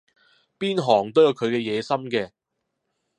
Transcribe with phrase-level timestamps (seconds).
[0.57, 2.31] 邊行都有佢嘅野心嘅